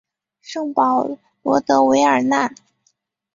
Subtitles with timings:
[0.41, 1.07] 圣保
[1.43, 2.51] 罗德韦尔讷。